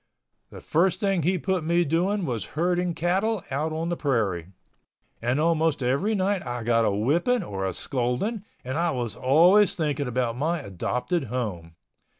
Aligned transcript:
The 0.49 0.61
first 0.61 0.99
thing 0.99 1.21
he 1.21 1.37
put 1.37 1.63
me 1.63 1.85
doing 1.85 2.25
was 2.25 2.45
herding 2.57 2.95
cattle 2.95 3.43
out 3.51 3.71
on 3.71 3.89
the 3.89 3.95
prairie. 3.95 4.47
And 5.21 5.39
almost 5.39 5.83
every 5.83 6.15
night 6.15 6.41
I 6.43 6.63
got 6.63 6.85
a 6.85 6.89
whipping 6.91 7.43
or 7.43 7.67
a 7.67 7.71
scolding 7.73 8.43
and 8.63 8.79
I 8.79 8.89
was 8.89 9.15
always 9.15 9.75
thinking 9.75 10.07
about 10.07 10.35
my 10.35 10.59
adopted 10.59 11.25
home. 11.25 11.75